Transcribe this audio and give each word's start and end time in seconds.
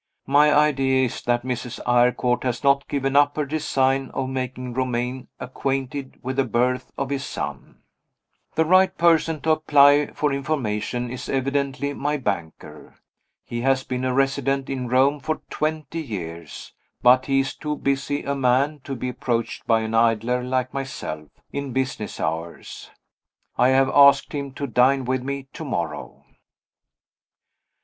My 0.25 0.51
idea 0.51 1.05
is 1.05 1.21
that 1.25 1.43
Mrs. 1.43 1.79
Eyrecourt 1.85 2.41
has 2.43 2.63
not 2.63 2.87
given 2.87 3.15
up 3.15 3.35
her 3.35 3.45
design 3.45 4.09
of 4.15 4.29
making 4.29 4.73
Romayne 4.73 5.27
acquainted 5.39 6.17
with 6.23 6.37
the 6.37 6.43
birth 6.43 6.91
of 6.97 7.11
his 7.11 7.23
son. 7.23 7.83
The 8.55 8.65
right 8.65 8.97
person 8.97 9.41
to 9.41 9.51
apply 9.51 10.05
to 10.05 10.13
for 10.15 10.33
information 10.33 11.11
is 11.11 11.29
evidently 11.29 11.93
my 11.93 12.17
banker. 12.17 12.95
He 13.45 13.61
has 13.61 13.83
been 13.83 14.03
a 14.03 14.11
resident 14.11 14.71
in 14.71 14.87
Rome 14.89 15.19
for 15.19 15.41
twenty 15.51 16.01
years 16.01 16.73
but 17.03 17.27
he 17.27 17.39
is 17.41 17.53
too 17.53 17.75
busy 17.75 18.23
a 18.23 18.33
man 18.33 18.79
to 18.85 18.95
be 18.95 19.09
approached, 19.09 19.67
by 19.67 19.81
an 19.81 19.93
idler 19.93 20.43
like 20.43 20.73
myself, 20.73 21.29
in 21.51 21.73
business 21.73 22.19
hours. 22.19 22.89
I 23.55 23.67
have 23.67 23.89
asked 23.89 24.33
him 24.33 24.51
to 24.53 24.65
dine 24.65 25.05
with 25.05 25.21
me 25.21 25.43
to 25.53 25.63
morrow. 25.63 26.25